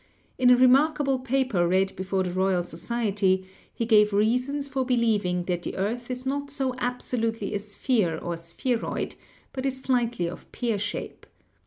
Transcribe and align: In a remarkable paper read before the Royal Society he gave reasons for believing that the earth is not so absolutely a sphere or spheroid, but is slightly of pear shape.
In 0.39 0.49
a 0.49 0.55
remarkable 0.57 1.19
paper 1.19 1.67
read 1.67 1.95
before 1.95 2.23
the 2.23 2.31
Royal 2.31 2.63
Society 2.63 3.45
he 3.71 3.85
gave 3.85 4.13
reasons 4.13 4.67
for 4.67 4.83
believing 4.83 5.43
that 5.43 5.61
the 5.61 5.77
earth 5.77 6.09
is 6.09 6.25
not 6.25 6.49
so 6.49 6.73
absolutely 6.79 7.53
a 7.53 7.59
sphere 7.59 8.17
or 8.17 8.35
spheroid, 8.35 9.13
but 9.53 9.63
is 9.63 9.79
slightly 9.79 10.25
of 10.27 10.51
pear 10.51 10.79
shape. 10.79 11.27